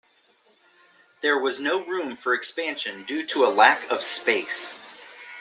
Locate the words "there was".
1.21-1.59